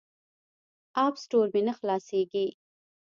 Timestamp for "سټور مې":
1.23-1.61